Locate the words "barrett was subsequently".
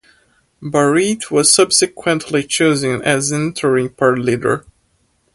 0.63-2.41